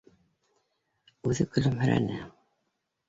[1.31, 2.19] Үҙе көлөмһөрәне: